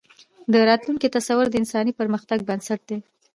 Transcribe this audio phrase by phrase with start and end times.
[0.51, 2.97] د راتلونکي تصور د انساني پرمختګ بنسټ دی.